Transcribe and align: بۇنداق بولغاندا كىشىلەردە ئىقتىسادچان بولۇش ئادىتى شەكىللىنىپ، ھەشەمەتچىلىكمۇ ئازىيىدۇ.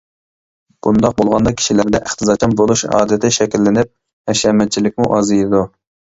بۇنداق 0.85 1.11
بولغاندا 1.21 1.51
كىشىلەردە 1.57 1.99
ئىقتىسادچان 2.07 2.55
بولۇش 2.61 2.81
ئادىتى 2.91 3.31
شەكىللىنىپ، 3.35 3.91
ھەشەمەتچىلىكمۇ 4.31 5.07
ئازىيىدۇ. 5.19 5.61